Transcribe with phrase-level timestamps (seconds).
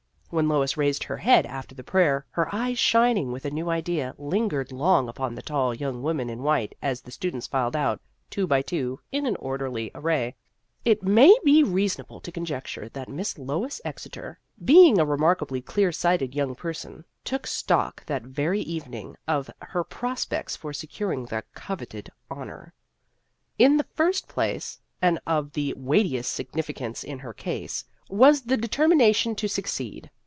[0.33, 4.15] When Lois raised her head after the prayer, her eyes, shining with a new idea,
[4.17, 8.47] lingered long upon the tall young woman in white, as the students filed out, two
[8.47, 10.35] by two, in orderly array.
[10.85, 16.55] It maybe reasonable to conjecture that Miss Lois Exeter, being a remarkably clear sighted young
[16.55, 22.73] person, took stock that very evening of her prospects for se curing the coveted honor.
[23.59, 27.19] In the first The History of an Ambition 33 place, and of weightiest significance in
[27.19, 30.09] her case, was the determination to suc ceed.